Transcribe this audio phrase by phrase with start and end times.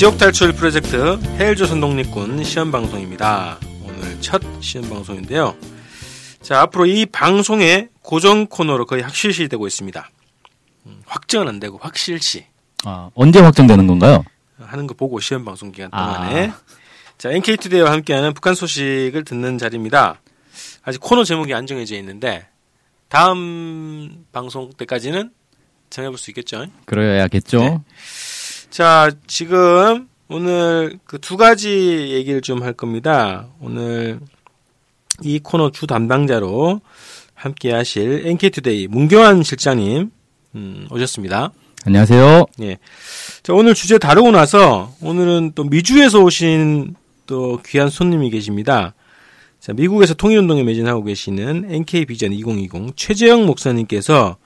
[0.00, 3.58] 지역 탈출 프로젝트 헬조선 독립군 시험 방송입니다.
[3.84, 5.54] 오늘 첫 시험 방송인데요.
[6.40, 10.10] 자, 앞으로 이 방송의 고정 코너로 거의 확실시 되고 있습니다.
[10.86, 12.46] 음, 확정은 안 되고 확실시
[12.86, 14.24] 아, 언제 확정되는 건가요?
[14.58, 16.14] 하는 거 보고 시험 방송 기간 아.
[16.14, 16.52] 동안에
[17.18, 20.22] 자, NK투데이와 함께하는 북한 소식을 듣는 자리입니다.
[20.82, 22.48] 아직 코너 제목이 안 정해져 있는데
[23.08, 25.30] 다음 방송 때까지는
[25.90, 26.64] 정해볼 수 있겠죠?
[26.86, 27.58] 그래야겠죠.
[27.58, 27.78] 네.
[28.70, 33.48] 자, 지금 오늘 그 두 가지 얘기를 좀 할 겁니다.
[33.60, 34.20] 오늘
[35.22, 36.80] 이 코너 주 담당자로
[37.34, 40.10] 함께 하실 NK투데이 문경환 실장님
[40.54, 41.52] 음, 오셨습니다.
[41.84, 42.46] 안녕하세요.
[42.62, 42.78] 예.
[43.42, 46.94] 자, 오늘 주제 다루고 나서 오늘은 또 미주에서 오신
[47.26, 48.94] 또 귀한 손님이 계십니다.
[49.60, 54.36] 자, 미국에서 통일운동에 매진하고 계시는 NK비전 2020 최재영 목사님께서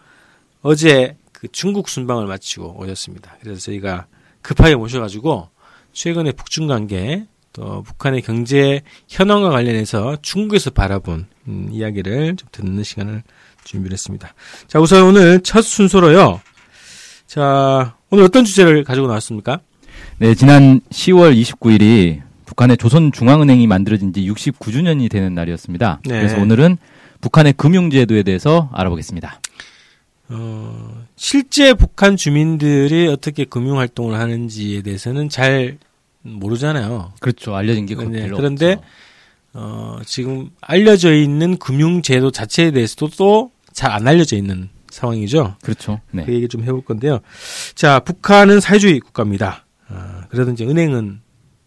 [0.63, 3.37] 어제 그 중국 순방을 마치고 오셨습니다.
[3.43, 4.07] 그래서 저희가
[4.41, 5.51] 급하게 모셔가지고
[5.93, 13.23] 최근에 북중 관계 또 북한의 경제 현황과 관련해서 중국에서 바라본 음, 이야기를 좀 듣는 시간을
[13.65, 14.33] 준비를 했습니다.
[14.69, 16.41] 자, 우선 오늘 첫 순서로요.
[17.27, 19.61] 자, 오늘 어떤 주제를 가지고 나왔습니까?
[20.17, 26.01] 네, 지난 10월 29일이 북한의 조선중앙은행이 만들어진 지 69주년이 되는 날이었습니다.
[26.07, 26.21] 네.
[26.21, 26.79] 그래서 오늘은
[27.21, 29.41] 북한의 금융제도에 대해서 알아보겠습니다.
[30.29, 35.79] 어, 실제 북한 주민들이 어떻게 금융 활동을 하는지에 대해서는 잘
[36.23, 37.13] 모르잖아요.
[37.21, 37.55] 그렇죠.
[37.55, 38.85] 알려진 게 네, 그런데 없죠.
[39.55, 45.57] 어, 지금 알려져 있는 금융 제도 자체에 대해서도 또 잘 안 알려져 있는 상황이죠.
[45.61, 46.01] 그렇죠.
[46.13, 46.25] 네.
[46.25, 47.19] 그 얘기 좀 해볼 건데요.
[47.75, 49.67] 자, 북한은 사회주의 국가입니다.
[49.89, 51.21] 아, 그래도 이제 은행은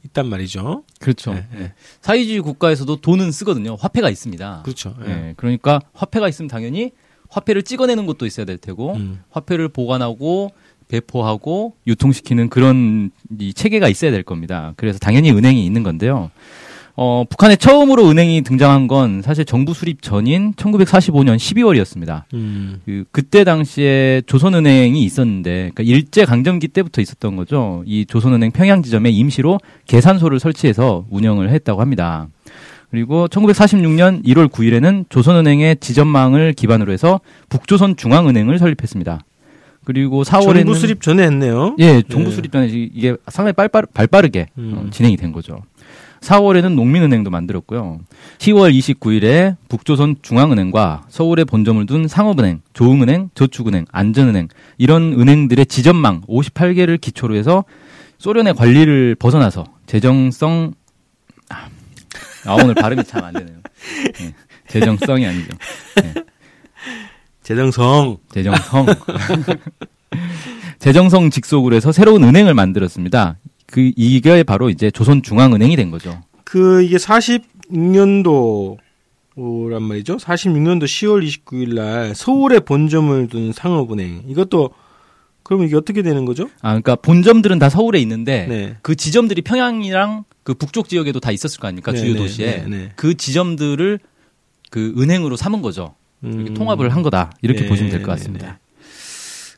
[0.05, 0.83] 있단 말이죠.
[1.01, 1.33] 그렇죠.
[1.33, 1.73] 네, 네.
[2.01, 3.75] 사회주의 국가에서도 돈은 쓰거든요.
[3.75, 4.61] 화폐가 있습니다.
[4.63, 4.95] 그렇죠.
[5.03, 5.07] 예.
[5.07, 6.91] 네, 그러니까 화폐가 있으면 당연히
[7.29, 9.19] 화폐를 찍어내는 것도 있어야 될 테고 음.
[9.29, 10.51] 화폐를 보관하고
[10.87, 14.73] 배포하고 유통시키는 그런 이 체계가 있어야 될 겁니다.
[14.77, 16.31] 그래서 당연히 은행이 있는 건데요.
[16.99, 22.23] 어, 북한에 처음으로 은행이 등장한 건 사실 정부 수립 전인 1945년 12월이었습니다.
[22.33, 22.81] 음.
[22.85, 27.83] 그 그때 당시에 조선은행이 있었는데 그러니까 일제 강점기 때부터 있었던 거죠.
[27.85, 32.29] 이 조선은행 평양 지점에 임시로 계산소를 설치해서 운영을 했다고 합니다.
[32.89, 39.19] 그리고 1946년 1월 9일에는 조선은행의 지점망을 기반으로 해서 북조선 중앙은행을 설립했습니다.
[39.83, 41.75] 그리고 4월에는 정부 수립 전에 했네요.
[41.79, 42.33] 예, 정부 예.
[42.33, 44.73] 수립 전에 이게 상당히 빨빨, 발빠르게 음.
[44.75, 45.59] 어, 진행이 된 거죠.
[46.21, 47.99] 4월에는 농민은행도 만들었고요.
[48.39, 56.99] 10월 29일에 북조선 중앙은행과 서울에 본점을 둔 상업은행, 조흥은행, 저축은행, 안전은행 이런 은행들의 지점망 58개를
[56.99, 57.63] 기초로 해서
[58.17, 60.86] 소련의 관리를 벗어나서 재정성 아,
[62.47, 63.57] 아, 오늘 발음이 참 안 되네요.
[64.21, 64.33] 예,
[64.67, 65.49] 재정성이 아니죠.
[66.03, 66.13] 예,
[67.43, 68.17] 재정성.
[68.31, 68.85] 재정성.
[70.79, 73.37] 재정성 직속으로 해서 새로운 은행을 만들었습니다.
[73.65, 76.21] 그 이게 바로 이제 조선중앙은행이 된 거죠.
[76.43, 78.77] 그 이게 46년도란
[79.81, 80.17] 말이죠.
[80.17, 84.23] 46년도 10월 29일 날 서울에 본점을 둔 상업은행.
[84.27, 84.69] 이것도
[85.43, 86.45] 그러면 이게 어떻게 되는 거죠?
[86.61, 88.77] 아, 그러니까 본점들은 다 서울에 있는데 네.
[88.81, 92.65] 그 지점들이 평양이랑 그 북쪽 지역에도 다 있었을 거 아닙니까 네, 주요 네, 도시에 네,
[92.69, 92.91] 네.
[92.95, 93.99] 그 지점들을
[94.69, 95.95] 그 은행으로 삼은 거죠.
[96.23, 96.53] 음.
[96.53, 98.47] 통합을 한 거다 이렇게 네, 보시면 될것 네, 같습니다.
[98.47, 98.53] 네.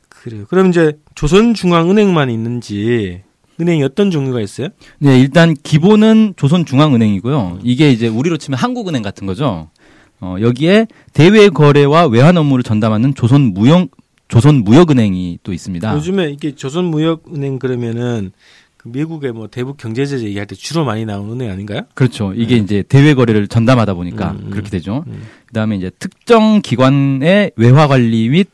[0.08, 0.46] 그래요.
[0.48, 3.22] 그럼 이제 조선중앙은행만 있는지
[3.60, 4.70] 은행이 어떤 종류가 있어요?
[4.98, 7.60] 네, 일단 기본은 조선중앙은행이고요.
[7.62, 9.70] 이게 이제 우리로 치면 한국은행 같은 거죠.
[10.18, 13.90] 어, 여기에 대외 거래와 외환 업무를 전담하는 조선 무역
[14.26, 15.94] 조선 무역은행이 또 있습니다.
[15.94, 21.04] 요즘에 이게 조선 무역은행 그러면은 그 미국의 뭐 대북 경제 제재 얘기할 때 주로 많이
[21.04, 21.82] 나오는 은행 아닌가요?
[21.94, 22.32] 그렇죠.
[22.34, 24.50] 이게 이제 대외 거래를 전담하다 보니까 음, 음.
[24.50, 25.04] 그렇게 되죠.
[25.06, 25.22] 음.
[25.46, 28.48] 그다음에 이제 특정 기관의 외화 관리 및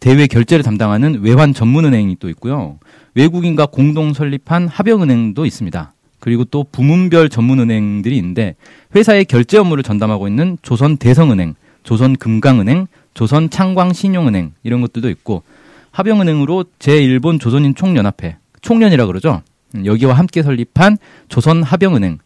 [0.00, 2.78] 대외 결제를 담당하는 외환 전문 은행이 또 있고요.
[3.14, 5.92] 외국인과 공동 설립한 합영 은행도 있습니다.
[6.20, 8.56] 그리고 또 부문별 전문 은행들이 있는데
[8.94, 15.42] 회사의 결제 업무를 전담하고 있는 조선 대성은행, 조선 금강은행, 조선 창광신용은행 이런 것들도 있고
[15.90, 19.42] 합영은행으로 제1본 조선인 총연합회, 총련이라 그러죠.
[19.74, 22.18] 음, 여기와 함께 설립한 조선 합영은행,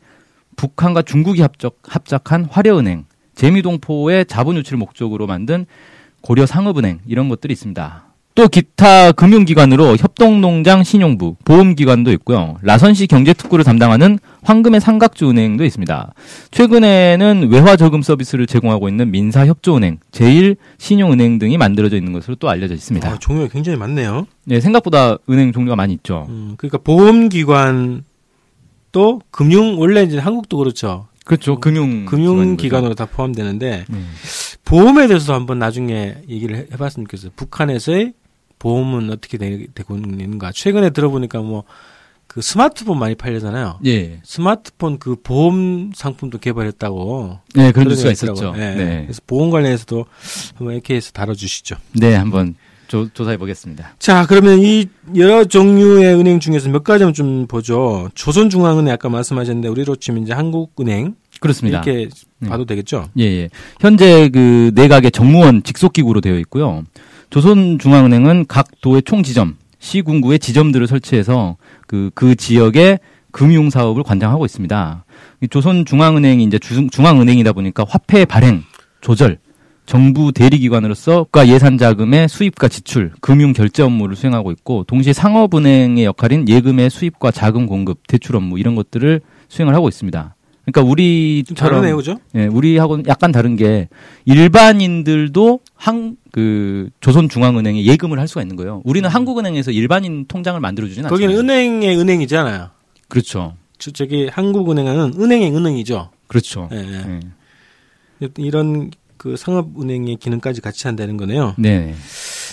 [0.56, 5.66] 북한과 중국이 합작, 합작한 화려은행, 재미동포의 자본 유치를 목적으로 만든
[6.20, 8.13] 고려 상업은행 이런 것들이 있습니다.
[8.36, 12.56] 또 기타 금융기관으로 협동농장 신용부, 보험기관도 있고요.
[12.62, 16.14] 라선시 경제특구를 담당하는 황금의 삼각주 은행도 있습니다.
[16.50, 23.08] 최근에는 외화 저금 서비스를 제공하고 있는 민사협조은행, 제일신용은행 등이 만들어져 있는 것으로 또 알려져 있습니다.
[23.08, 24.26] 아, 종류가 굉장히 많네요.
[24.46, 26.26] 네, 생각보다 은행 종류가 많이 있죠.
[26.28, 28.02] 음, 그러니까 보험기관
[28.90, 31.06] 또 금융 원래 이제 한국도 그렇죠.
[31.24, 31.60] 그렇죠.
[31.60, 34.08] 금융 금융 기관으로 다 포함되는데 음.
[34.64, 37.30] 보험에 대해서도 한번 나중에 얘기를 해- 해봤으면 좋겠어요.
[37.36, 38.12] 북한에서의
[38.64, 40.50] 보험은 어떻게 되, 고 있는가.
[40.52, 41.64] 최근에 들어보니까 뭐
[42.34, 43.78] 그 스마트폰 많이 팔려잖아요.
[43.86, 44.18] 예.
[44.24, 47.38] 스마트폰 그 보험 상품도 개발했다고.
[47.54, 48.54] 네, 그런 뉴스가 있었죠.
[48.56, 48.74] 예.
[48.74, 49.02] 네.
[49.04, 50.04] 그래서 보험 관련해서도
[50.56, 51.76] 한번 이렇게해서 다뤄주시죠.
[51.92, 52.56] 네, 한번
[52.88, 53.94] 조, 조사해 보겠습니다.
[54.00, 58.10] 자, 그러면 이 여러 종류의 은행 중에서 몇 가지 좀 보죠.
[58.16, 61.82] 조선중앙은행 아까 말씀하셨는데 우리로 치면 이제 한국은행 그렇습니다.
[61.86, 62.08] 이렇게
[62.42, 62.48] 음.
[62.48, 63.10] 봐도 되겠죠.
[63.16, 63.48] 예, 예.
[63.80, 66.82] 현재 그 내각의 정무원 직속 기구로 되어 있고요.
[67.34, 71.56] 조선중앙은행은 각 도의 총지점, 시군구의 지점들을 설치해서
[71.88, 73.00] 그, 그 지역의
[73.32, 75.04] 금융 사업을 관장하고 있습니다.
[75.40, 78.62] 이 조선중앙은행이 이제 주- 중앙은행이다 보니까 화폐 발행,
[79.00, 79.38] 조절,
[79.84, 86.48] 정부 대리기관으로서 국가 예산 자금의 수입과 지출, 금융 결제 업무를 수행하고 있고 동시에 상업은행의 역할인
[86.48, 90.36] 예금의 수입과 자금 공급, 대출 업무 이런 것들을 수행을 하고 있습니다.
[90.66, 92.16] 그러니까 좀 우리처럼 다르네요, 그죠?
[92.36, 93.88] 예, 우리하고는 약간 다른 게
[94.24, 98.82] 일반인들도 한 그 조선중앙은행에 예금을 할 수가 있는 거예요.
[98.84, 101.14] 우리는 한국은행에서 일반인 통장을 만들어 주진 않잖아요.
[101.28, 102.70] 거기는 은행의 은행이잖아요.
[103.06, 103.54] 그렇죠.
[103.78, 106.10] 저, 저기 한국은행은 은행의 은행이죠.
[106.26, 106.68] 그렇죠.
[106.72, 107.20] 예, 예.
[108.22, 108.28] 예.
[108.38, 111.54] 이런 그 상업은행의 기능까지 같이 한다는 거네요.
[111.56, 111.94] 네.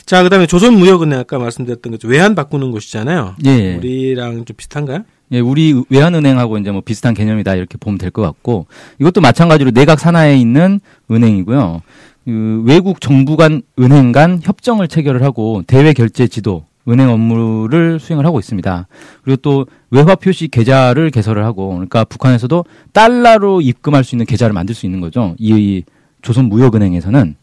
[0.05, 2.07] 자, 그다음에 조선무역은행 아까 말씀드렸던 거죠.
[2.07, 3.35] 외환 바꾸는 곳이잖아요.
[3.47, 3.77] 예.
[3.77, 5.05] 우리랑 좀 비슷한가요?
[5.31, 8.67] 예, 우리 외환은행하고 이제 뭐 비슷한 개념이다 이렇게 보면 될 것 같고
[8.99, 11.81] 이것도 마찬가지로 내각 산하에 있는 은행이고요.
[12.25, 18.25] 그 외국 정부 간 은행 간 협정을 체결을 하고 대외 결제 지도 은행 업무를 수행을
[18.25, 18.87] 하고 있습니다.
[19.23, 24.73] 그리고 또 외화 표시 계좌를 개설을 하고 그러니까 북한에서도 달러로 입금할 수 있는 계좌를 만들
[24.73, 25.35] 수 있는 거죠.
[25.37, 25.83] 이
[26.21, 27.35] 조선무역은행에서는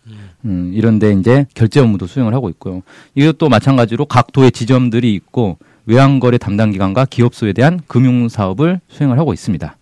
[0.44, 2.82] 음, 이런데 이제 결제 업무도 수행을 하고 있고요.
[3.14, 9.32] 이것도 마찬가지로 각 도의 지점들이 있고 외환거래 담당 기관과 기업소에 대한 금융 사업을 수행을 하고
[9.32, 9.76] 있습니다.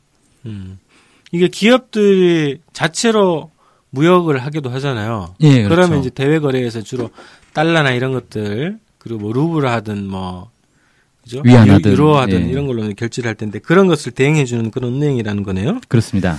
[0.47, 0.79] 음.
[1.33, 3.51] 이게 기업들이 자체로
[4.01, 5.35] 무역을 하기도 하잖아요.
[5.41, 5.69] 예, 그렇죠.
[5.71, 7.11] 그러면 이제 대외 거래에서 주로
[7.55, 10.51] 달러나 이런 것들 그리고 뭐 루블 하든 뭐
[11.25, 11.41] 그죠?
[11.45, 12.51] 위안하든, 유- 유로 하든 예.
[12.51, 15.81] 이런 걸로 결제를 할 텐데 그런 것을 대행해 주는 그런 은행이라는 거네요.
[15.89, 16.37] 그렇습니다.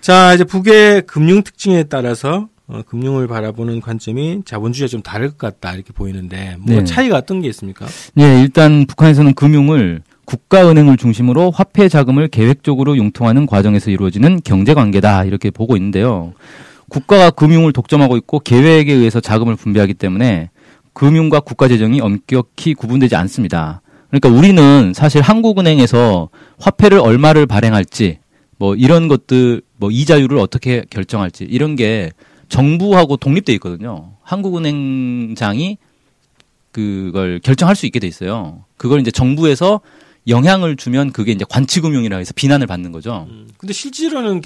[0.00, 5.74] 자, 이제 북의 금융 특징에 따라서 어, 금융을 바라보는 관점이 자본주의가 좀 다를 것 같다
[5.74, 6.84] 이렇게 보이는데 뭐 네.
[6.84, 7.86] 차이가 어떤 게 있습니까?
[8.18, 15.50] 예, 일단 북한에서는 금융을 국가은행을 중심으로 화폐 자금을 계획적으로 융통하는 과정에서 이루어지는 경제 관계다 이렇게
[15.50, 16.34] 보고 있는데요.
[16.88, 20.50] 국가가 금융을 독점하고 있고 계획에 의해서 자금을 분배하기 때문에
[20.92, 23.82] 금융과 국가 재정이 엄격히 구분되지 않습니다.
[24.10, 28.18] 그러니까 우리는 사실 한국은행에서 화폐를 얼마를 발행할지
[28.56, 32.10] 뭐 이런 것들 뭐 이자율을 어떻게 결정할지 이런 게
[32.48, 34.12] 정부하고 독립돼 있거든요.
[34.22, 35.78] 한국은행장이
[36.72, 38.64] 그걸 결정할 수 있게 돼 있어요.
[38.76, 39.80] 그걸 이제 정부에서
[40.26, 43.26] 영향을 주면 그게 이제 관치금융이라 해서 비난을 받는 거죠.
[43.30, 44.40] 음, 근데 실제로는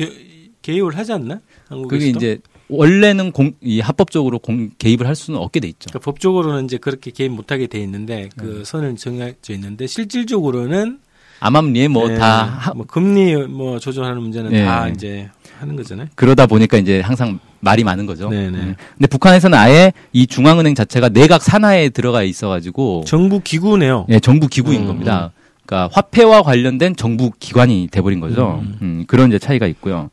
[0.62, 1.40] 개, 개입을 하지 않나?
[1.68, 1.88] 한국에서도?
[1.88, 2.38] 그게 이제
[2.68, 5.88] 원래는 공, 이 합법적으로 공, 개입을 할 수는 없게 돼 있죠.
[5.90, 8.64] 그러니까 법적으로는 이제 그렇게 개입 못하게 돼 있는데 그 네.
[8.64, 11.00] 선을 정해져 있는데 실질적으로는
[11.40, 14.64] 암암리에 뭐 예, 다뭐 금리 뭐 조정하는 문제는 예.
[14.64, 16.06] 다 이제 하는 거잖아요.
[16.14, 18.28] 그러다 보니까 이제 항상 말이 많은 거죠.
[18.28, 18.58] 네네.
[18.58, 18.76] 예.
[18.94, 24.06] 근데 북한에서는 아예 이 중앙은행 자체가 내각 산하에 들어가 있어가지고 정부 기구네요.
[24.08, 25.32] 예, 정부 기구인 음, 겁니다.
[25.66, 28.60] 그러니까 화폐와 관련된 정부 기관이 돼버린 거죠.
[28.62, 28.78] 음.
[28.82, 30.10] 음, 그런 이제 차이가 있고요.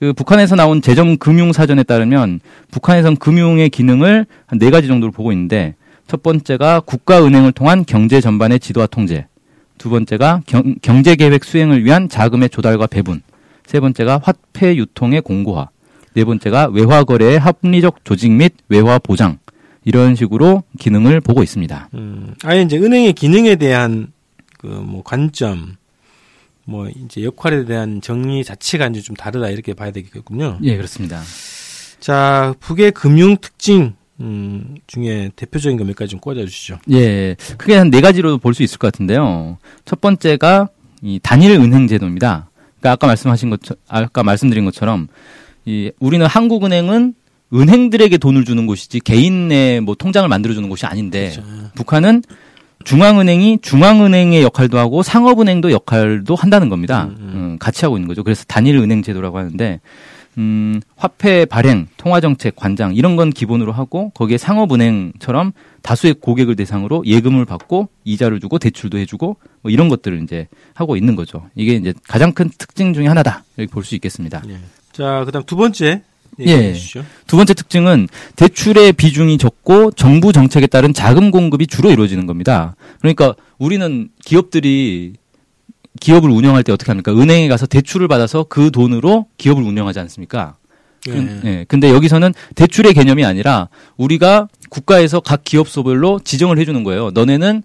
[0.00, 2.40] 그 북한에서 나온 재정 금융 사전에 따르면
[2.70, 5.74] 북한에선 금융의 기능을 한 네 가지 정도로 보고 있는데
[6.06, 9.26] 첫 번째가 국가은행을 통한 경제 전반의 지도와 통제,
[9.76, 13.22] 두 번째가 경, 경제 계획 수행을 위한 자금의 조달과 배분,
[13.66, 15.68] 세 번째가 화폐 유통의 공고화,
[16.14, 19.38] 네 번째가 외화 거래의 합리적 조직 및 외화 보장
[19.84, 21.88] 이런 식으로 기능을 보고 있습니다.
[21.94, 24.08] 음, 아예 이제 은행의 기능에 대한
[24.58, 25.76] 그 뭐 관점,
[26.68, 30.58] 뭐 이제 역할에 대한 정리 자체가 이제 좀 다르다 이렇게 봐야 되겠군요.
[30.62, 31.22] 예, 그렇습니다.
[31.98, 36.78] 자, 북의 금융 특징 음, 중에 대표적인 거 몇 가지 좀 꽂아 주시죠.
[36.90, 39.56] 예, 크게 한 네 가지로 볼 수 있을 것 같은데요.
[39.86, 40.68] 첫 번째가
[41.02, 42.50] 이 단일 은행 제도입니다.
[42.80, 45.08] 그러니까 아까 말씀하신 것, 아까 말씀드린 것처럼
[45.64, 47.14] 이 우리는 한국은행은
[47.54, 51.42] 은행들에게 돈을 주는 곳이지 개인의 뭐 통장을 만들어 주는 곳이 아닌데 그렇죠.
[51.76, 52.22] 북한은
[52.84, 57.04] 중앙은행이 중앙은행의 역할도 하고 상업은행도 역할도 한다는 겁니다.
[57.04, 57.32] 음, 음.
[57.34, 58.22] 음, 같이 하고 있는 거죠.
[58.22, 59.80] 그래서 단일 은행 제도라고 하는데
[60.38, 67.44] 음, 화폐 발행, 통화정책, 관장 이런 건 기본으로 하고 거기에 상업은행처럼 다수의 고객을 대상으로 예금을
[67.44, 71.46] 받고 이자를 주고 대출도 해주고 뭐 이런 것들을 이제 하고 있는 거죠.
[71.56, 74.42] 이게 이제 가장 큰 특징 중에 하나다 이렇게 볼 수 있겠습니다.
[74.48, 74.58] 예.
[74.92, 76.02] 자, 그다음 두 번째
[76.46, 76.72] 예.
[76.72, 77.04] 주시죠.
[77.26, 82.76] 두 번째 특징은 대출의 비중이 적고 정부 정책에 따른 자금 공급이 주로 이루어지는 겁니다.
[83.00, 85.14] 그러니까 우리는 기업들이
[86.00, 87.12] 기업을 운영할 때 어떻게 합니까?
[87.12, 90.56] 은행에 가서 대출을 받아서 그 돈으로 기업을 운영하지 않습니까?
[91.08, 91.12] 예.
[91.12, 91.64] 근- 예.
[91.68, 97.10] 근데 여기서는 대출의 개념이 아니라 우리가 국가에서 각 기업소별로 지정을 해주는 거예요.
[97.10, 97.62] 너네는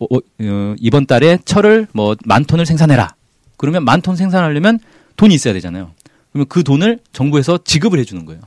[0.00, 3.14] 어, 어, 어, 이번 달에 철을 뭐 만 톤을 생산해라.
[3.56, 4.78] 그러면 만 톤 생산하려면
[5.16, 5.92] 돈이 있어야 되잖아요.
[6.34, 8.42] 그러면 그 돈을 정부에서 지급을 해주는 거예요.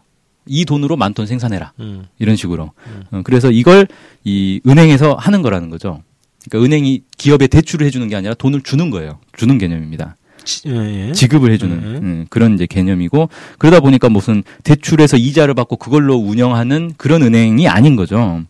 [0.45, 1.71] 이 돈으로 만톤 생산해라.
[1.79, 2.05] 음.
[2.19, 2.71] 이런 식으로.
[3.11, 3.87] 어, 그래서 이걸
[4.25, 6.03] 이 은행에서 하는 거라는 거죠.
[6.49, 9.19] 그러니까 은행이 기업에 대출을 해주는 게 아니라 돈을 주는 거예요.
[9.37, 10.17] 주는 개념입니다.
[10.43, 11.11] 지- 예, 예.
[11.13, 11.99] 지급을 해주는 네.
[11.99, 17.95] 음, 그런 이제 개념이고 그러다 보니까 무슨 대출해서 이자를 받고 그걸로 운영하는 그런 은행이 아닌
[17.95, 18.43] 거죠.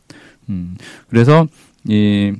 [0.49, 0.77] 음,
[1.09, 1.47] 그래서
[1.87, 2.33] 이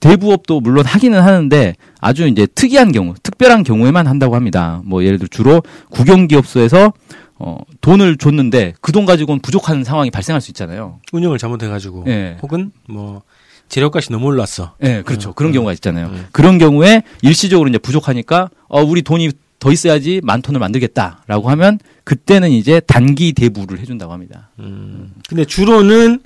[0.00, 4.82] 대부업도 물론 하기는 하는데 아주 이제 특이한 경우, 특별한 경우에만 한다고 합니다.
[4.84, 6.92] 뭐 예를 들어 주로 국영기업소에서
[7.38, 11.00] 어, 돈을 줬는데 그 돈 가지고는 부족한 상황이 발생할 수 있잖아요.
[11.12, 12.38] 운영을 잘못해가지고 예.
[12.42, 13.22] 혹은 뭐
[13.68, 14.74] 재료값이 너무 올랐어.
[14.82, 15.30] 예, 그렇죠.
[15.30, 16.06] 음, 그런 음, 경우가 있잖아요.
[16.06, 16.26] 음.
[16.32, 22.50] 그런 경우에 일시적으로 이제 부족하니까 어 우리 돈이 더 있어야지 만 톤을 만들겠다라고 하면 그때는
[22.52, 24.50] 이제 단기 대부를 해준다고 합니다.
[24.60, 25.12] 음.
[25.28, 26.20] 근데 주로는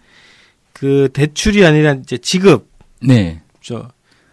[0.73, 2.69] 그 대출이 아니라 이제 지급
[3.03, 3.89] 네, 저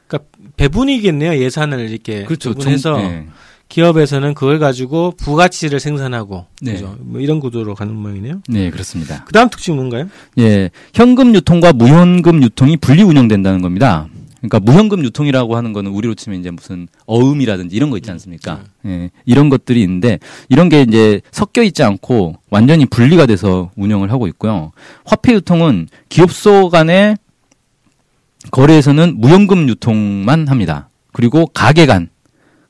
[0.08, 2.54] 그러니까 배분이겠네요 예산을 이렇게 그렇죠.
[2.56, 3.28] 배분해서 정- 네.
[3.70, 6.72] 기업에서는 그걸 가지고 부가치를 생산하고 네.
[6.74, 6.96] 그죠?
[7.02, 8.42] 뭐 이런 구도로 가는 모양이네요.
[8.48, 9.26] 네, 그렇습니다.
[9.26, 10.10] 그 다음 특징 뭔가요?
[10.40, 14.08] 예, 현금 유통과 무현금 유통이 분리 운영된다는 겁니다.
[14.38, 18.62] 그러니까 무현금 유통이라고 하는 거는 우리로 치면 이제 무슨 어음이라든지 이런 거 있지 않습니까?
[18.86, 24.28] 예, 이런 것들이 있는데 이런 게 이제 섞여 있지 않고 완전히 분리가 돼서 운영을 하고
[24.28, 24.72] 있고요.
[25.04, 27.18] 화폐 유통은 기업소 간의
[28.52, 30.90] 거래에서는 무현금 유통만 합니다.
[31.14, 32.10] 그리고 가게 간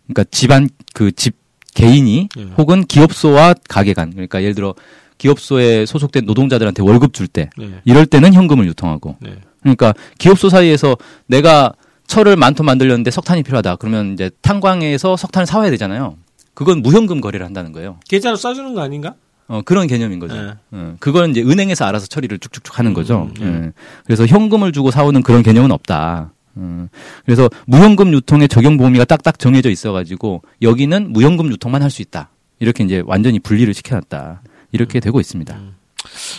[0.08, 1.36] 그러니까 집안 그 집
[1.78, 2.44] 개인이 예.
[2.58, 4.74] 혹은 기업소와 가게 간 그러니까 예를 들어
[5.20, 7.70] 기업소에 소속된 노동자들한테 월급 줄때 네.
[7.86, 9.36] 이럴 때는 현금을 유통하고 네.
[9.62, 11.74] 그러니까 기업소 사이에서 내가
[12.08, 16.18] 철을 만톤 만들려는데 석탄이 필요하다 그러면 이제 탄광에서 석탄을 사와야 되잖아요.
[16.56, 18.00] 그건 무현금 거래를 한다는 거예요.
[18.10, 19.14] 계좌로 써주는 거 아닌가?
[19.48, 20.36] 어, 그런 개념인 거죠.
[20.36, 20.54] 네.
[20.72, 23.32] 어, 그건 이제 은행에서 알아서 처리를 쭉쭉쭉 하는 거죠.
[23.42, 23.82] 음, 예.
[24.06, 26.32] 그래서 현금을 주고 사오는 그런 개념은 없다.
[26.58, 26.90] 음,
[27.26, 32.30] 그래서 무현금 유통의 적용 범위가 딱딱 정해져 있어가지고 여기는 무현금 유통만 할 수 있다.
[32.60, 34.42] 이렇게 이제 완전히 분리를 시켜놨다.
[34.72, 35.58] 이렇게 되고 있습니다.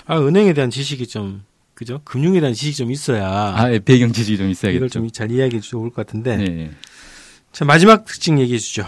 [0.06, 2.00] 아 은행에 대한 지식이 좀 그죠?
[2.04, 4.76] 금융에 대한 지식이 좀 있어야 아, 예, 배경 지식이 좀 있어야겠죠.
[4.76, 6.36] 이걸 좀 잘 이야기해 주면 좋을 것 같은데.
[6.36, 6.44] 네.
[6.44, 6.70] 네.
[7.52, 8.84] 자 마지막 특징 얘기해 주죠.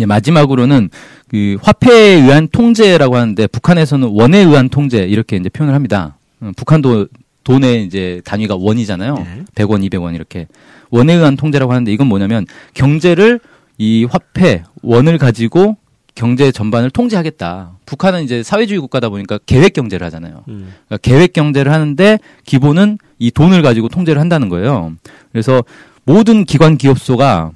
[0.00, 0.90] 예, 마지막으로는
[1.28, 6.16] 그 화폐에 의한 통제라고 하는데 북한에서는 원에 의한 통제 이렇게 이제 표현을 합니다.
[6.42, 7.08] 음, 북한도
[7.44, 9.14] 돈의 이제 단위가 원이잖아요.
[9.14, 9.44] 네.
[9.54, 10.46] 100원, 200원 이렇게
[10.90, 13.40] 원에 의한 통제라고 하는데 이건 뭐냐면 경제를
[13.78, 15.76] 이 화폐 원을 가지고
[16.14, 17.72] 경제 전반을 통제하겠다.
[17.86, 20.44] 북한은 이제 사회주의 국가다 보니까 계획 경제를 하잖아요.
[20.48, 20.72] 음.
[20.86, 24.92] 그러니까 계획 경제를 하는데 기본은 이 돈을 가지고 통제를 한다는 거예요.
[25.32, 25.64] 그래서
[26.04, 27.52] 모든 기관 기업소가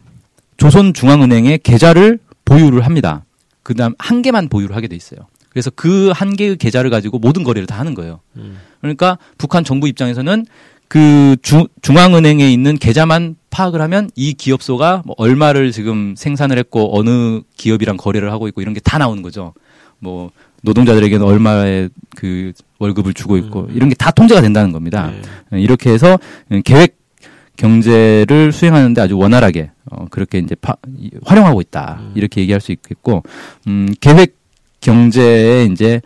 [0.57, 3.25] 조선중앙은행에 계좌를 보유를 합니다.
[3.63, 5.21] 그다음 한 개만 보유를 하게 돼 있어요.
[5.51, 8.21] 그래서 그 한 개의 계좌를 가지고 모든 거래를 다 하는 거예요.
[8.37, 8.59] 음.
[8.81, 10.47] 그러니까 북한 정부 입장에서는
[10.89, 17.41] 그 주, 중앙은행에 있는 계좌만 파악을 하면 이 기업소가 뭐 얼마를 지금 생산을 했고 어느
[17.57, 19.53] 기업이랑 거래를 하고 있고 이런 게 다 나오는 거죠.
[19.99, 20.31] 뭐
[20.63, 25.11] 노동자들에게는 얼마의 그 월급을 주고 있고 이런 게 다 통제가 된다는 겁니다.
[25.51, 25.61] 네.
[25.61, 26.19] 이렇게 해서
[26.65, 26.99] 계획
[27.57, 33.23] 경제를 수행하는데 아주 원활하게 어, 그렇게 이제 파, 이- 활용하고 있다 이렇게 얘기할 수 있겠고
[33.67, 34.37] 음, 계획
[34.81, 36.01] 경제에 이제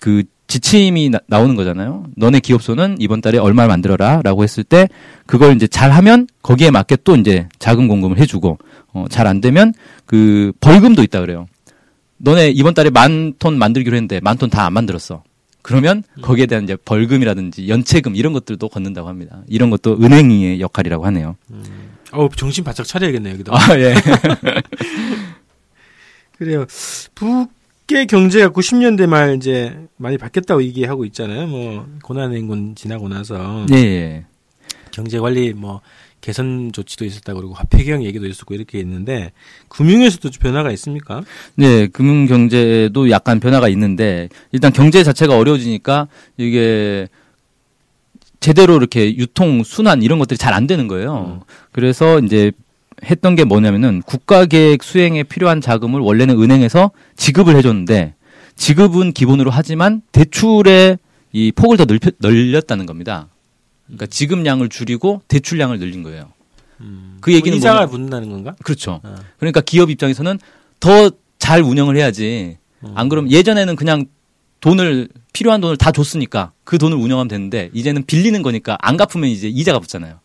[0.00, 2.04] 그 지침이 나, 오는 거잖아요.
[2.16, 4.88] 너네 기업소는 이번 달에 얼마를 만들어라라고 했을 때
[5.26, 8.58] 그걸 이제 잘하면 거기에 맞게 또 이제 자금 공급을 해주고
[8.92, 9.72] 어, 잘 안 되면
[10.06, 11.46] 그 벌금도 있다 그래요.
[12.18, 15.22] 너네 이번 달에 만 톤 만들기로 했는데 만 톤 다 안 만들었어.
[15.66, 19.42] 그러면 거기에 대한 이제 벌금이라든지 연체금 이런 것들도 걷는다고 합니다.
[19.48, 21.34] 이런 것도 은행의 역할이라고 하네요.
[22.12, 23.52] 어우 정신 바짝 차려야겠네요 여기도.
[23.52, 23.94] 아 예.
[26.38, 26.66] 그래요.
[27.16, 31.48] 북의 경제가 90년대 말 이제 많이 바뀌었다고 얘기하고 있잖아요.
[31.48, 34.24] 뭐 고난행군 지나고 나서 예, 예.
[34.92, 35.80] 경제 관리 뭐
[36.26, 39.30] 개선 조치도 있었다고 그러고 화폐 개혁 얘기도 있었고 이렇게 있는데
[39.68, 41.22] 금융에서도 좀 변화가 있습니까?
[41.54, 47.06] 네, 금융 경제도 약간 변화가 있는데 일단 경제 자체가 어려워지니까 이게
[48.40, 51.42] 제대로 이렇게 유통 순환 이런 것들이 잘 안 되는 거예요.
[51.70, 52.50] 그래서 이제
[53.04, 58.14] 했던 게 뭐냐면은 국가 계획 수행에 필요한 자금을 원래는 은행에서 지급을 해줬는데
[58.56, 60.98] 지급은 기본으로 하지만 대출의
[61.30, 63.28] 이 폭을 더 넓혀, 늘렸다는 겁니다.
[63.86, 66.32] 그러니까 지급량을 줄이고 대출량을 늘린 거예요.
[67.20, 68.54] 그 얘기는 뭐 이자가 뭐냐- 붙는다는 건가?
[68.62, 69.00] 그렇죠.
[69.02, 69.14] 어.
[69.38, 70.38] 그러니까 기업 입장에서는
[70.80, 72.56] 더 잘 운영을 해야지.
[72.94, 74.06] 안 그러면 예전에는 그냥
[74.60, 79.46] 돈을 필요한 돈을 다 줬으니까 그 돈을 운영하면 되는데 이제는 빌리는 거니까 안 갚으면 이제
[79.48, 80.18] 이자가 붙잖아요.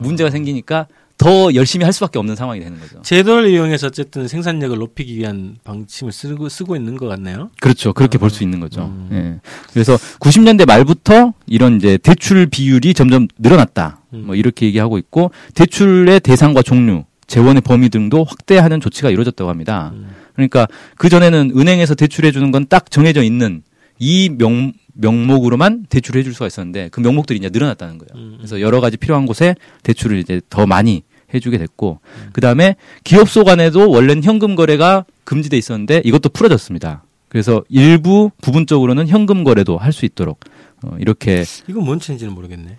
[0.00, 0.86] 문제가 생기니까
[1.20, 3.02] 더 열심히 할 수밖에 없는 상황이 되는 거죠.
[3.02, 7.50] 제도를 이용해서 어쨌든 생산력을 높이기 위한 방침을 쓰고 쓰고 있는 것 같네요.
[7.60, 7.92] 그렇죠.
[7.92, 8.86] 그렇게 볼수 있는 거죠.
[8.86, 9.08] 음.
[9.12, 9.50] 예.
[9.70, 14.00] 그래서 90년대 말부터 이런 이제 대출 비율이 점점 늘어났다.
[14.14, 14.22] 음.
[14.28, 19.90] 뭐 이렇게 얘기하고 있고 대출의 대상과 종류, 재원의 범위 등도 확대하는 조치가 이루어졌다고 합니다.
[19.92, 20.08] 음.
[20.34, 23.62] 그러니까 그 전에는 은행에서 대출해 주는 건 딱 정해져 있는
[23.98, 28.08] 이 명, 명목으로만 대출을 해줄 수가 있었는데 그 명목들이 이제 늘어났다는 거예요.
[28.24, 28.34] 음.
[28.38, 31.02] 그래서 여러 가지 필요한 곳에 대출을 이제 더 많이
[31.34, 32.00] 해주게 됐고
[32.32, 37.04] 그 다음에 기업소 간에도 원래는 현금 거래가 금지돼 있었는데 이것도 풀어졌습니다.
[37.28, 40.40] 그래서 일부 부분적으로는 현금 거래도 할 수 있도록
[40.82, 42.78] 어, 이렇게 이건 뭔 체인지는 모르겠네.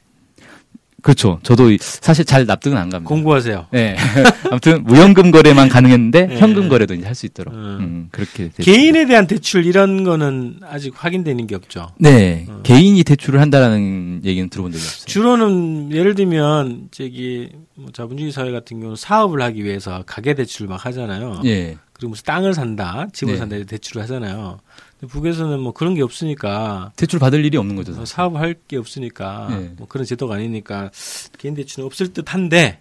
[1.02, 1.40] 그렇죠.
[1.44, 3.08] 저도 이- 사실 잘 납득은 안 갑니다.
[3.08, 3.68] 공부하세요.
[3.72, 3.96] 네.
[4.52, 6.38] 아무튼 무현금 거래만 가능했는데 네.
[6.38, 7.60] 현금 거래도 이제 할 수 있도록 음.
[7.80, 8.64] 음, 그렇게 됐습니다.
[8.64, 11.90] 개인에 대한 대출 이런 거는 아직 확인되는 게 없죠.
[12.00, 12.62] 네, 어.
[12.64, 15.06] 개인이 대출을 한다라는 얘기는 들어본 적이 없어요.
[15.06, 20.86] 주로는 예를 들면 저기 뭐 자본주의 사회 같은 경우는 사업을 하기 위해서 가계 대출 막
[20.86, 21.42] 하잖아요.
[21.46, 23.40] 예, 그리고 무슨 땅을 산다, 집을 네.
[23.40, 24.60] 산다 이렇게 대출을 하잖아요.
[25.08, 27.92] 북에서는 뭐 그런 게 없으니까 대출 받을 일이 없는 거죠.
[27.92, 28.16] 뭐 사실.
[28.16, 29.72] 사업을 할게 없으니까 네.
[29.78, 30.92] 뭐 그런 제도가 아니니까
[31.38, 32.80] 개인 대출은 없을 듯한데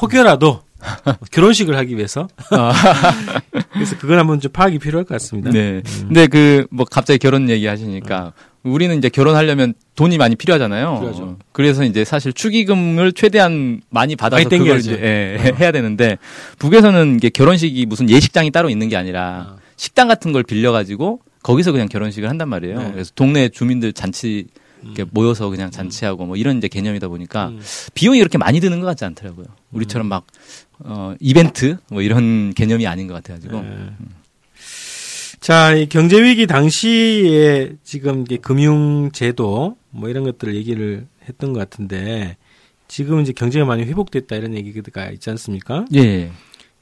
[0.00, 0.62] 혹여라도
[1.30, 2.72] 결혼식을 하기 위해서 아.
[3.72, 5.50] 그래서 그건 한번 좀 파악이 필요할 것 같습니다.
[5.50, 5.82] 네.
[6.00, 8.32] 근데 그 뭐 갑자기 결혼 얘기 하시니까
[8.64, 10.94] 우리는 이제 결혼하려면 돈이 많이 필요하잖아요.
[10.98, 11.38] 필요하죠.
[11.52, 14.78] 그래서 이제 사실 축의금을 최대한 많이 받아서 많이 그걸.
[14.78, 16.18] 이제 예, 해야 되는데
[16.58, 19.56] 북에서는 이게 결혼식이 무슨 예식장이 따로 있는 게 아니라 어.
[19.76, 22.78] 식당 같은 걸 빌려 가지고 거기서 그냥 결혼식을 한단 말이에요.
[22.78, 22.92] 네.
[22.92, 24.46] 그래서 동네 주민들 잔치
[24.82, 25.08] 이렇게 음.
[25.12, 27.60] 모여서 그냥 잔치하고 뭐 이런 이제 개념이다 보니까 음.
[27.94, 29.46] 비용이 그렇게 많이 드는 것 같지 않더라고요.
[29.70, 30.26] 우리처럼 막
[30.80, 33.90] 어, 이벤트 뭐 이런 개념이 아닌 것 같아가지고 네.
[35.40, 41.58] 자, 이 경제 위기 당시에 지금 이게 금융 제도 뭐 이런 것들을 얘기를 했던 것
[41.58, 42.36] 같은데
[42.86, 45.84] 지금 이제 경제가 많이 회복됐다 이런 얘기가 있지 않습니까?
[45.94, 46.30] 예.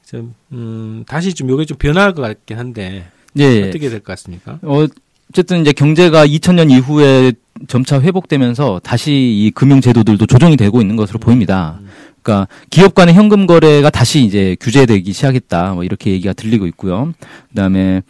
[0.05, 3.63] 그래서, 음, 다시 좀 요게 좀 변할 것 같긴 한데 예.
[3.69, 4.59] 어떻게 될 것 같습니까?
[4.63, 4.85] 어,
[5.29, 7.33] 어쨌든 이제 경제가 2000년 이후에
[7.67, 11.79] 점차 회복되면서 다시 이 금융 제도들도 조정이 되고 있는 것으로 보입니다.
[12.21, 15.73] 그러니까 기업 간의 현금 거래가 다시 이제 규제되기 시작했다.
[15.73, 17.13] 뭐 이렇게 얘기가 들리고 있고요.
[17.49, 18.01] 그다음에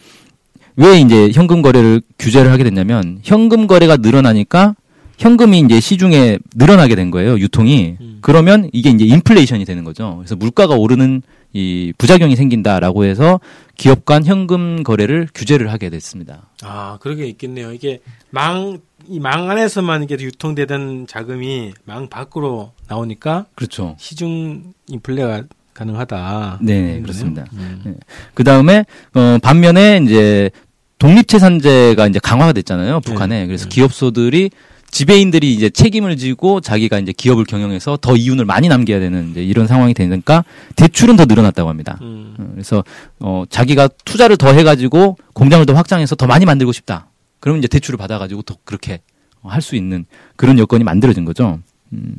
[0.78, 4.76] 왜 이제 현금 거래를 규제를 하게 됐냐면 현금 거래가 늘어나니까
[5.18, 7.38] 현금이 이제 시중에 늘어나게 된 거예요.
[7.38, 7.98] 유통이.
[8.02, 8.18] 음.
[8.22, 10.16] 그러면 이게 이제 인플레이션이 되는 거죠.
[10.18, 11.22] 그래서 물가가 오르는
[11.54, 13.40] 이 부작용이 생긴다라고 해서
[13.78, 16.44] 기업 간 현금 거래를 규제를 하게 됐습니다.
[16.64, 17.74] 아, 그러게 있겠네요.
[17.74, 23.96] 이게 망, 이 망 안에서만 이게 유통되던 자금이 망 밖으로 나오니까 그렇죠.
[24.00, 26.60] 시중 인플레가 가능하다.
[26.62, 27.02] 네.
[27.02, 27.46] 그렇습니다.
[27.54, 27.82] 음.
[27.84, 27.94] 네.
[28.36, 28.86] 그 다음에
[29.16, 30.52] 어 반면에 이제
[31.00, 33.42] 독립채산제가 이제 강화가 됐잖아요 북한에.
[33.42, 33.70] 네, 그래서 네.
[33.76, 34.52] 기업소들이
[34.92, 39.66] 지배인들이 이제 책임을 지고 자기가 이제 기업을 경영해서 더 이윤을 많이 남겨야 되는 이제 이런
[39.68, 40.44] 상황이 되니까
[40.76, 41.98] 대출은 더 늘어났다고 합니다.
[42.02, 42.36] 음.
[42.38, 42.84] 어, 그래서
[43.20, 47.08] 어 자기가 투자를 더 해가지고 공장을 더 확장해서 더 많이 만들고 싶다.
[47.40, 49.02] 그러면 이제 대출을 받아가지고 더 그렇게
[49.44, 51.60] 할 수 있는 그런 여건이 만들어진 거죠.
[51.94, 52.16] 음,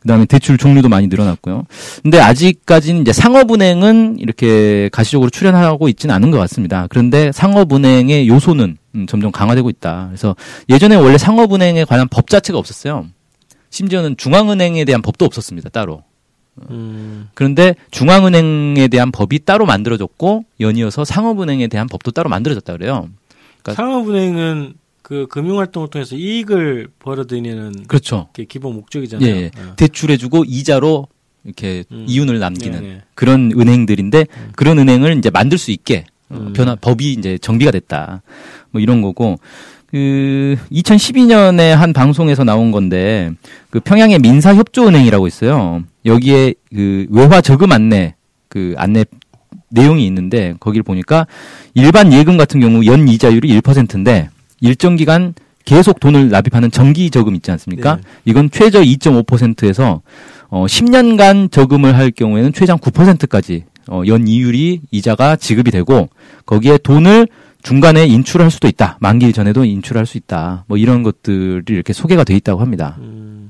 [0.00, 1.64] 그 다음에 대출 종류도 많이 늘어났고요.
[2.02, 6.86] 근데 아직까지는 이제 상업은행은 이렇게 가시적으로 출연하고 있지는 않은 것 같습니다.
[6.88, 10.06] 그런데 상업은행의 요소는 음, 점점 강화되고 있다.
[10.08, 10.36] 그래서
[10.68, 13.06] 예전에 원래 상업은행에 관한 법 자체가 없었어요.
[13.70, 15.70] 심지어는 중앙은행에 대한 법도 없었습니다.
[15.70, 16.02] 따로.
[16.70, 17.28] 음.
[17.34, 23.08] 그런데 중앙은행에 대한 법이 따로 만들어졌고 연이어서 상업은행에 대한 법도 따로 만들어졌다 그래요.
[23.62, 24.74] 그러니까- 상업은행은
[25.06, 28.26] 그 금융 활동을 통해서 이익을 벌어들이는 그렇죠.
[28.32, 29.28] 게 기본 목적이잖아요.
[29.28, 29.50] 예, 예.
[29.56, 29.76] 어.
[29.76, 31.06] 대출해주고 이자로
[31.44, 32.06] 이렇게 음.
[32.08, 33.02] 이윤을 남기는 네, 네.
[33.14, 36.52] 그런 은행들인데 그런 은행을 이제 만들 수 있게 어, 음.
[36.54, 38.22] 변화 법이 이제 정비가 됐다.
[38.72, 39.38] 뭐 이런 거고
[39.86, 43.30] 그 2012년에 한 방송에서 나온 건데
[43.70, 45.84] 그 평양의 민사협조은행이라고 있어요.
[46.04, 48.16] 여기에 그 외화 저금 안내
[48.48, 49.04] 그 안내
[49.68, 51.28] 내용이 있는데 거기를 보니까
[51.74, 54.30] 일반 예금 같은 경우 연 이자율이 1%인데
[54.66, 57.96] 일정 기간 계속 돈을 납입하는 정기 저금 있지 않습니까?
[57.96, 58.02] 네.
[58.24, 60.02] 이건 최저 2.5%에서
[60.48, 66.08] 어 10년간 저금을 할 경우에는 최장 9%까지 어, 연 이율이 이자가 지급이 되고
[66.44, 67.28] 거기에 돈을
[67.62, 68.96] 중간에 인출할 수도 있다.
[69.00, 70.64] 만기 전에도 인출할 수 있다.
[70.68, 72.96] 뭐 이런 것들이 이렇게 소개가 돼 있다고 합니다.
[73.00, 73.48] 음.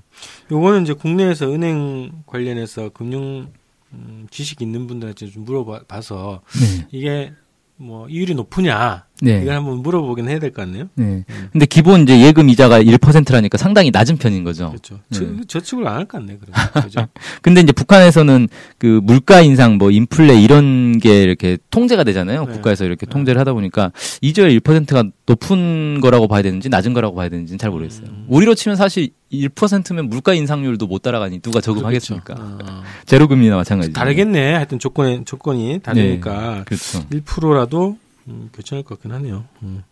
[0.51, 3.49] 요거는 이제 국내에서 은행 관련해서 금융
[3.93, 6.87] 음, 지식 있는 분들한테 좀 물어봐서 네.
[6.93, 7.33] 이게
[7.77, 9.41] 뭐 이율이 높으냐 네.
[9.43, 10.89] 이걸 한번 물어보긴 해야 될 것 같네요.
[10.95, 11.25] 네.
[11.53, 14.69] 근데 기본 이제 예금 이자가 1%라니까 상당히 낮은 편인 거죠.
[14.71, 15.01] 그렇죠.
[15.11, 15.19] 네.
[15.19, 16.71] 저, 저축을 안 할 것 같네, 그러면.
[16.85, 17.07] 그죠?
[17.43, 18.49] 근데 이제 북한에서는
[18.79, 22.45] 그 물가 인상 뭐 인플레 이런 게 이렇게 통제가 되잖아요.
[22.47, 22.53] 네.
[22.53, 27.59] 국가에서 이렇게 통제를 하다 보니까 이자율 1%가 높은 거라고 봐야 되는지 낮은 거라고 봐야 되는지는
[27.59, 28.07] 잘 모르겠어요.
[28.07, 28.27] 음.
[28.29, 32.35] 우리로 치면 사실 1%면 물가 인상률도 못 따라가니 누가 적응하겠습니까?
[32.35, 32.57] 그렇죠.
[32.65, 32.83] 어.
[33.07, 33.93] 제로금리나 마찬가지.
[33.93, 34.55] 다르겠네.
[34.55, 36.63] 하여튼 조건이, 조건이 다르니까.
[36.67, 37.05] 그렇죠.
[37.11, 37.97] 1%라도
[38.29, 39.45] 음, 괜찮을 것 같긴 하네요.
[39.63, 39.83] 음.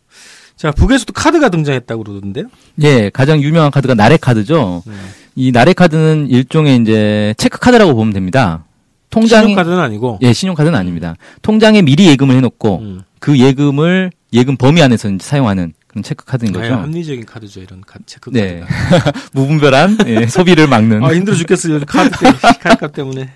[0.57, 2.47] 자, 북에서도 카드가 등장했다고 그러던데요?
[2.83, 4.83] 예, 가장 유명한 카드가 나래 카드죠.
[4.87, 4.93] 네.
[5.35, 8.65] 이 나래 카드는 일종의 이제 체크 카드라고 보면 됩니다.
[9.11, 10.19] 통장에 신용카드는 아니고.
[10.23, 11.17] 예, 신용카드는 아닙니다.
[11.43, 13.03] 통장에 미리 예금을 해놓고 음.
[13.19, 16.73] 그 예금을 예금 범위 안에서 이제 사용하는 그런 체크 카드인 거죠.
[16.75, 18.61] 합리적인 카드죠, 이런 카, 체크 네.
[18.61, 19.13] 카드가.
[19.33, 21.05] 무분별한 예, 소비를 막는.
[21.05, 21.81] 아, 힘들어 죽겠어요.
[21.87, 23.31] 카드 때문에, 카드 값 때문에.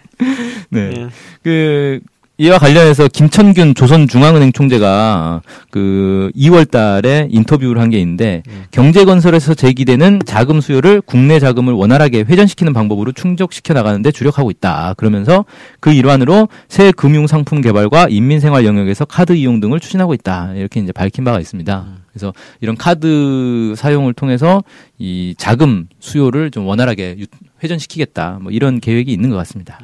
[0.71, 0.81] 네.
[0.81, 1.09] 예.
[1.43, 2.01] 그
[2.41, 8.65] 이와 관련해서 김천균 조선중앙은행 총재가 그 2월 달에 인터뷰를 한 게 있는데 음.
[8.71, 14.95] 경제건설에서 제기되는 자금 수요를 국내 자금을 원활하게 회전시키는 방법으로 충족시켜 나가는데 주력하고 있다.
[14.99, 15.47] 그러면서
[15.81, 20.53] 그 일환으로 새 금융 상품 개발과 인민생활 영역에서 카드 이용 등을 추진하고 있다.
[20.55, 21.85] 이렇게 이제 밝힌 바가 있습니다.
[21.89, 21.97] 음.
[22.13, 24.63] 그래서 이런 카드 사용을 통해서
[24.99, 27.27] 이 자금 수요를 좀 원활하게 유-
[27.65, 28.39] 회전시키겠다.
[28.43, 29.81] 뭐 이런 계획이 있는 것 같습니다.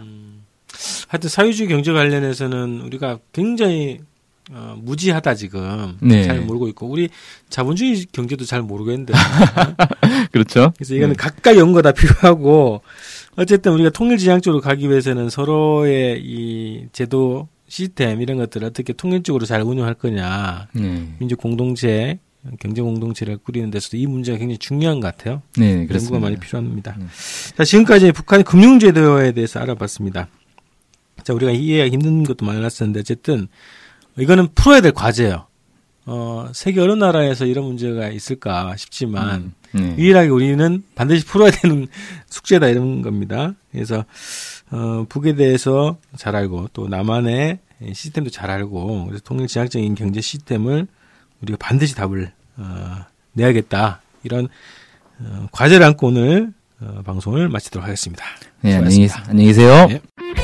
[1.09, 4.01] 하여튼 사회주의 경제 관련해서는 우리가 굉장히
[4.51, 6.25] 어, 무지하다 지금 네.
[6.25, 7.09] 잘 모르고 있고 우리
[7.49, 9.15] 자본주의 경제도 잘 모르겠는데
[10.33, 10.73] 그렇죠.
[10.77, 12.83] 그래서 이거는 가까이 연거다 필요하고
[13.37, 19.95] 어쨌든 우리가 통일지향적으로 가기 위해서는 서로의 이 제도 시스템 이런 것들을 어떻게 통일적으로 잘 운영할
[19.95, 21.09] 거냐 네.
[21.19, 22.19] 민주 공동체
[22.61, 25.41] 경제 공동체를 꾸리는 데서도 이 문제가 굉장히 중요한 것 같아요.
[25.57, 26.21] 네, 연구가 그렇습니다.
[26.21, 26.95] 많이 필요합니다.
[26.99, 27.07] 네.
[27.57, 30.29] 자, 지금까지 북한의 금융제도에 대해서 알아봤습니다.
[31.23, 33.49] 자, 우리가 이해하기 힘든 것도 많았었는데, 어쨌든,
[34.19, 35.47] 이거는 풀어야 될 과제예요.
[36.07, 39.97] 어, 세계 어느 나라에서 이런 문제가 있을까 싶지만, 네.
[39.99, 41.89] 유일하게 우리는 반드시 풀어야 되는
[42.29, 43.55] 숙제다 이런 겁니다.
[43.73, 44.05] 그래서,
[44.71, 47.59] 어, 북에 대해서 잘 알고, 또 남한의
[47.93, 50.87] 시스템도 잘 알고, 그래서 통일 지향적인 경제 시스템을
[51.43, 52.97] 우리가 반드시 답을, 어,
[53.33, 54.01] 내야겠다.
[54.25, 54.49] 이런,
[55.21, 58.25] 어, 과제를 안고 오늘, 어, 방송을 마치도록 하겠습니다.
[58.61, 59.31] 네, 안녕히, 수고하셨습니다.
[59.31, 59.87] 안녕히 계세요.
[59.89, 60.44] 네.